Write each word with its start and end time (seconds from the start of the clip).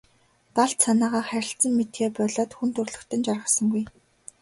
Далд 0.55 0.77
санаагаа 0.85 1.23
харилцан 1.29 1.71
мэдэхээ 1.75 2.09
болиод 2.17 2.51
хүн 2.55 2.69
төрөлхтөн 2.75 3.21
жаргасангүй. 3.25 3.83